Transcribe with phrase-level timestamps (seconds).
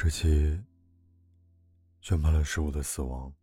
[0.00, 0.62] 这期
[2.00, 3.34] 宣判了事物的死亡，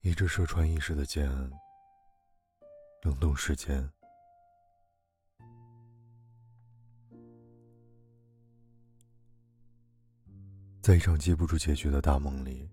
[0.00, 1.28] 一支射穿意识的箭，
[3.02, 3.86] 冷冻时间，
[10.80, 12.66] 在一场记不住结局的大梦里，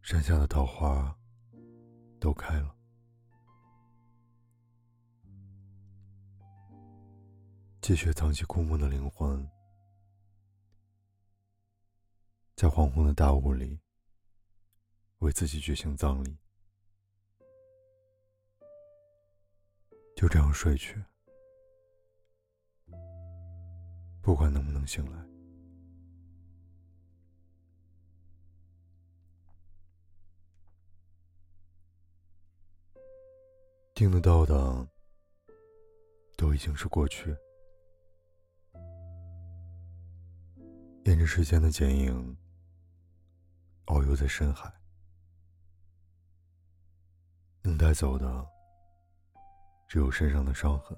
[0.00, 1.14] 山下的桃花
[2.18, 2.74] 都开了。
[7.84, 9.46] 积雪藏起枯木的灵魂，
[12.56, 13.78] 在黄昏的大雾里，
[15.18, 16.34] 为自己举行葬礼。
[20.16, 20.98] 就这样睡去，
[24.22, 25.22] 不管能不能醒来。
[33.94, 34.88] 听得到的，
[36.34, 37.36] 都已经是过去。
[41.04, 42.34] 沿着时间的剪影，
[43.84, 44.72] 遨游在深海，
[47.60, 48.46] 能带走的
[49.86, 50.96] 只有身上的伤痕。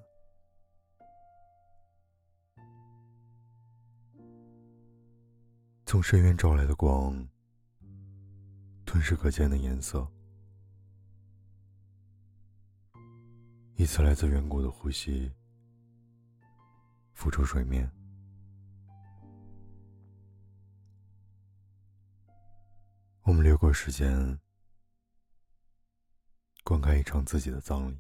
[5.85, 7.27] 从深渊照来的光，
[8.85, 10.07] 吞噬可见的颜色，
[13.75, 15.33] 一次来自远古的呼吸，
[17.13, 17.91] 浮出水面。
[23.27, 24.39] 我们留过时间，
[26.63, 27.99] 观看一场自己的葬礼。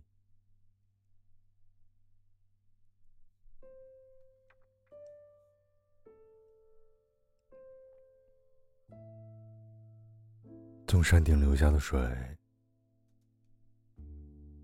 [10.86, 11.98] 从山顶流下的水，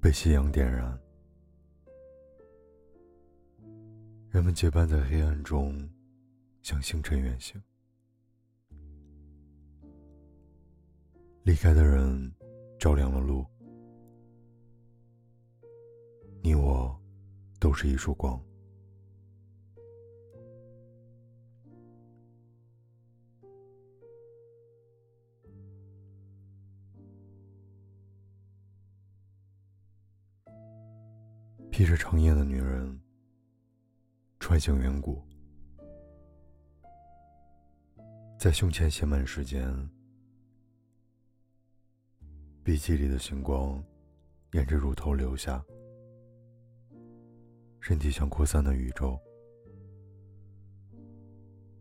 [0.00, 0.96] 被夕阳点燃，
[4.30, 5.90] 人们结伴在黑暗中，
[6.62, 7.60] 向星辰远行。
[11.44, 12.32] 离开的人，
[12.78, 13.44] 照亮了路。
[16.40, 16.96] 你我，
[17.58, 18.40] 都是一束光。
[31.72, 33.00] 披着长夜的女人，
[34.38, 35.20] 穿行远古，
[38.38, 39.90] 在胸前写满时间。
[42.64, 43.82] 笔记里的星光，
[44.52, 45.64] 沿着乳头流下。
[47.80, 49.18] 身体像扩散的宇宙，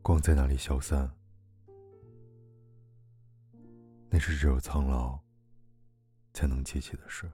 [0.01, 1.07] 光在那里消散？
[4.09, 5.19] 那是只有苍老
[6.33, 7.31] 才能记起的事。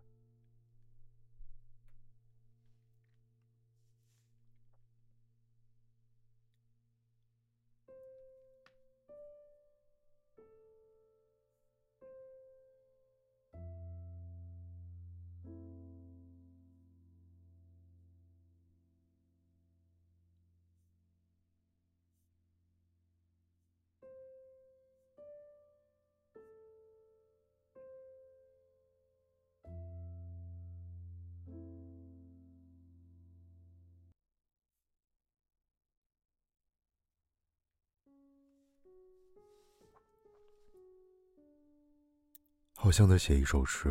[42.73, 43.89] 好像在写一首诗，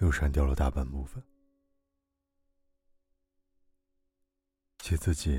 [0.00, 1.22] 又删掉了大半部分，
[4.80, 5.38] 写自己，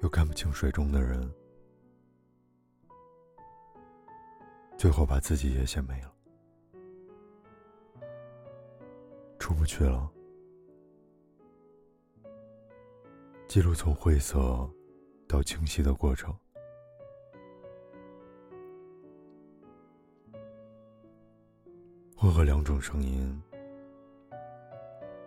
[0.00, 1.30] 又看不清水中的人，
[4.78, 6.14] 最后把自己也写没了，
[9.38, 10.13] 出不去了。
[13.54, 14.68] 记录从晦涩
[15.28, 16.36] 到清晰的过程。
[22.16, 23.40] 混合两种声音，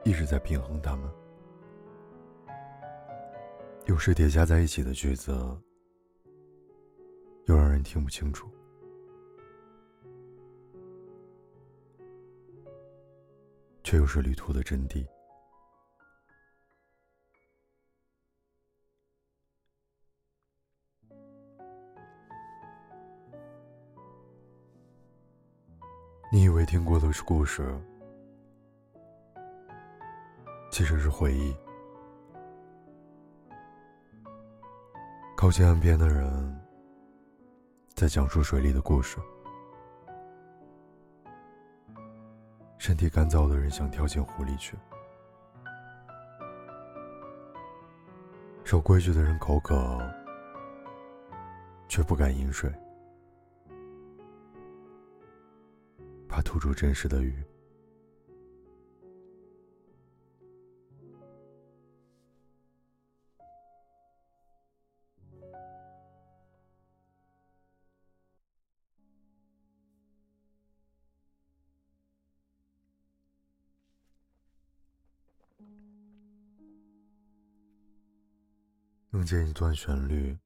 [0.03, 1.09] 一直在平衡它们。
[3.85, 5.31] 有时叠加在一起的句子，
[7.45, 8.49] 又让人听不清楚。
[13.85, 15.07] 却又是旅途的真谛。
[26.29, 27.73] 你以为听过的是故事，
[30.69, 31.55] 其实是回忆。
[35.37, 36.59] 靠近岸边的人，
[37.95, 39.17] 在讲述水里的故事。
[42.77, 44.77] 身体干燥的人想跳进湖里去，
[48.65, 49.97] 守规矩的人口渴，
[51.87, 52.69] 却不敢饮水，
[56.47, 57.43] 吐出真实的鱼。
[79.09, 80.37] 梦见一段旋律，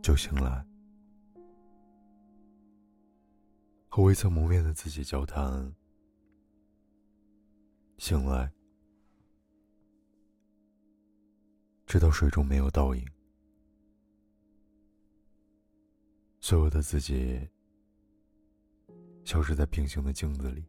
[0.00, 0.64] 就醒来，
[3.94, 5.70] 和未曾谋面的自己交谈。
[7.98, 8.50] 醒来，
[11.84, 13.06] 知道水中没有倒影，
[16.40, 17.46] 所有的自己
[19.26, 20.64] 消失在平行的镜子里。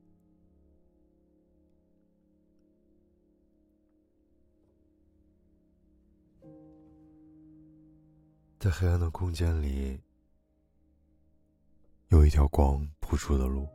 [8.59, 9.97] 在黑暗的空间里，
[12.09, 13.69] 有一条光不出的路，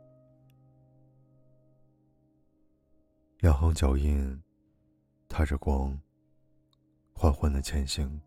[3.37, 4.43] 两行脚印
[5.29, 5.97] 踏着光，
[7.13, 8.21] 缓缓的前行，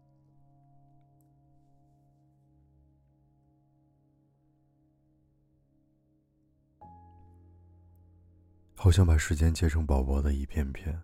[8.74, 10.98] 好像把时间切成薄薄的一片片，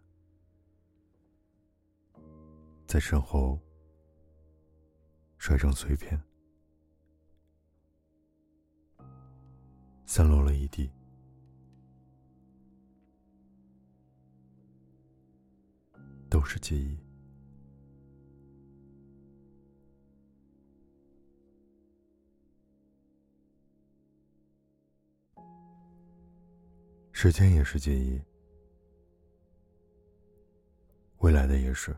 [2.87, 3.61] 在身后。
[5.40, 6.20] 摔成碎片，
[10.10, 10.90] 散落了一地。
[16.31, 16.99] 都是记忆。
[27.12, 28.19] 时间也是记忆，
[31.19, 31.94] 未来的也是。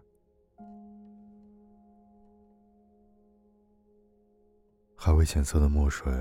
[4.96, 6.12] 还未显色的墨水，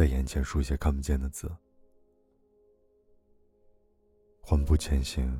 [0.00, 1.54] 在眼前书写看不见的字，
[4.40, 5.30] 缓步前行，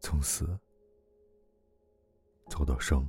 [0.00, 0.58] 从死
[2.48, 3.06] 走到生。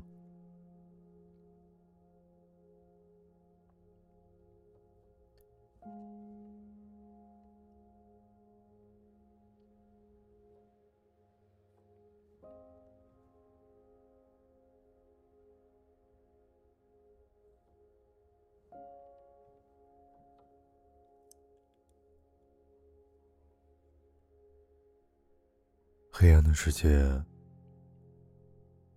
[26.21, 26.87] 黑暗的世界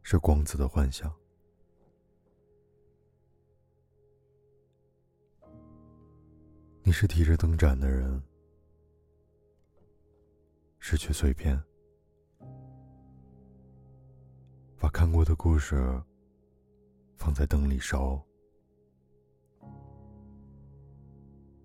[0.02, 1.10] 是光子的幻想。
[6.82, 8.22] 你是提着灯盏的人，
[10.78, 11.58] 失去碎片，
[14.78, 15.98] 把看过的故事
[17.16, 18.22] 放在灯里烧，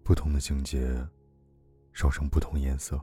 [0.05, 1.05] 不同的情节
[1.91, 2.97] 烧成不同颜色。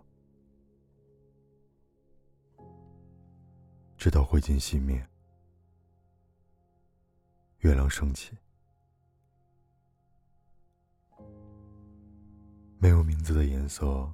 [3.96, 5.04] 直到灰烬熄灭，
[7.60, 8.36] 月亮升起，
[12.78, 14.12] 没有名字的颜色，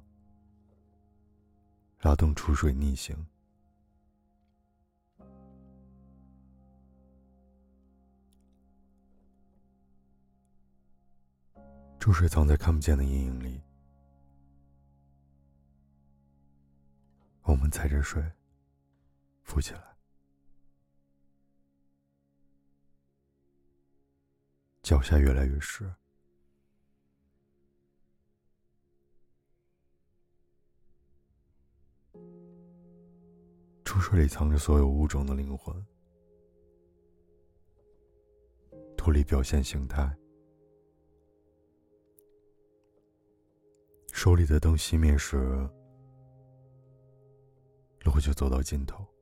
[1.99, 3.15] 拉动出水逆行，
[11.99, 13.61] 注水藏在看不见的阴影里，
[17.43, 18.23] 我们踩着水。
[19.53, 19.95] 浮起来，
[24.81, 25.93] 脚下越来越湿。
[33.85, 35.85] 出水里藏着所有物种的灵魂，
[38.97, 40.11] 脱离表现形态。
[44.11, 45.37] 手里的灯熄灭时，
[48.01, 49.12] 路就走到尽头。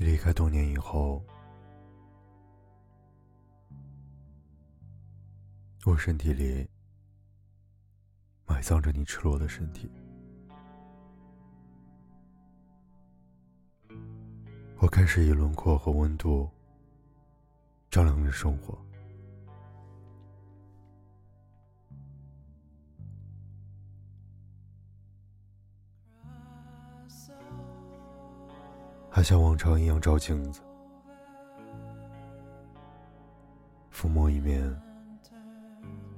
[0.00, 1.22] 离开多年以后，
[5.84, 6.66] 我身体里
[8.46, 9.92] 埋葬着你赤裸的身体。
[14.78, 16.50] 我开始以轮廓和温度
[17.90, 18.82] 照亮着生活，
[29.20, 30.62] 他像往常一样照镜子，
[33.92, 34.74] 抚摸一面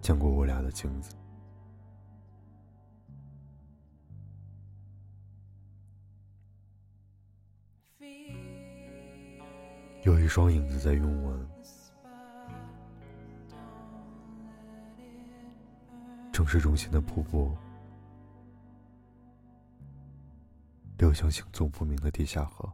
[0.01, 1.17] 见过我俩的镜子。
[10.05, 11.49] 有一双影子在拥吻，
[16.33, 17.51] 城市中心的瀑布
[20.99, 22.73] 流向行踪不明的地下河。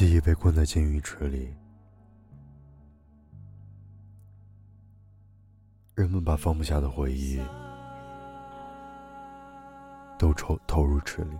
[0.00, 1.54] 记忆被困在金鱼池里。
[5.94, 7.38] 人们把放不下的回忆
[10.18, 11.36] 都投投入池里。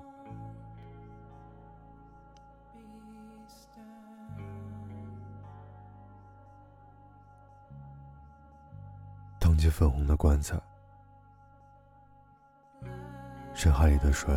[9.38, 10.60] 荡起粉红的棺材，
[13.54, 14.30] 深海里的水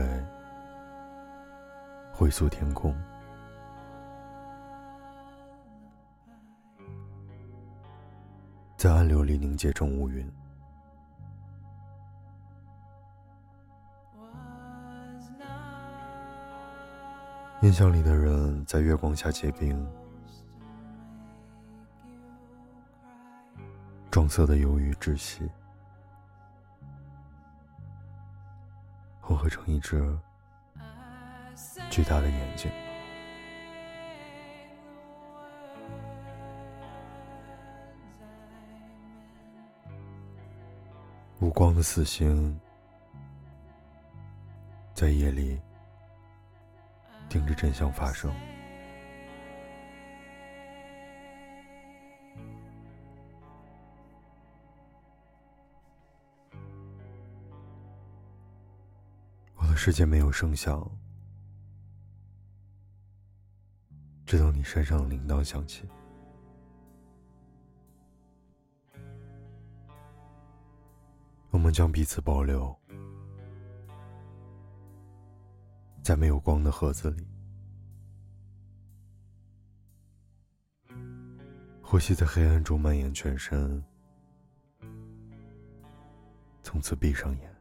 [2.14, 2.96] 回溯天空。
[8.84, 10.30] 在暗流里凝结成乌云，
[17.62, 19.90] 印象里的人在月光下结冰，
[24.12, 25.50] 撞色的忧郁窒息，
[29.22, 30.20] 混合成一只
[31.90, 32.70] 巨大的眼睛。
[41.44, 42.58] 无光的死星，
[44.94, 45.60] 在夜里
[47.28, 48.34] 盯着真相发生。
[59.58, 60.90] 我的世界没有声响，
[64.26, 65.84] 直到你身上的铃铛响起。
[71.64, 72.78] 我们将彼此保留
[76.04, 77.26] 在没有光的盒子里，
[81.82, 83.82] 呼吸在黑暗中蔓延全身，
[86.62, 87.56] 从此闭上眼，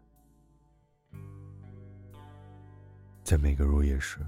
[3.23, 4.19] 在每个入夜时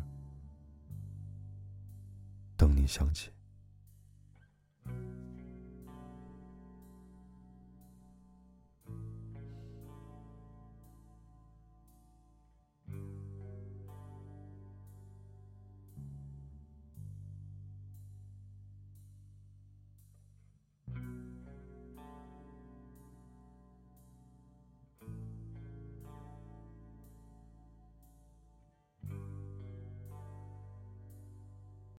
[2.56, 3.28] 等你想起。